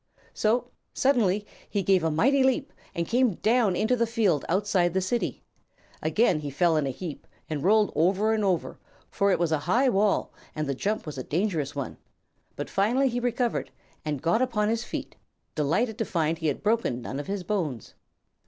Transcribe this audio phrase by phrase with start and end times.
[0.33, 4.99] So, suddenly he gave a mighty leap and came down into the field outside the
[4.99, 5.43] City.
[6.01, 8.79] Again he fell in a heap and rolled over and over,
[9.11, 11.97] for it was a high wall and the jump a dangerous one;
[12.55, 13.69] but finally he recovered
[14.03, 15.15] and got upon his feet,
[15.53, 17.93] delighted to find he had broken none of his bones.